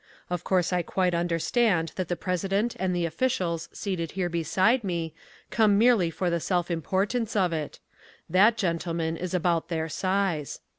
[0.31, 5.13] Of course I quite understand that the President and the officials seated here beside me
[5.51, 7.77] come merely for the self importance of it.
[8.27, 10.59] That, gentlemen, is about their size.